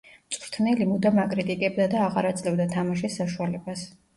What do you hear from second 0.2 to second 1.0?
მწვრთნელი